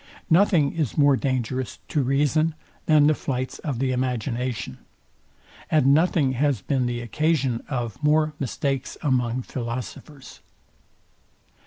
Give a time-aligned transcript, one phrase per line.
[0.31, 2.55] Nothing is more dangerous to reason
[2.87, 4.79] than the flights of the imagination,
[5.69, 10.39] and nothing has been the occasion of more mistakes among philosophers.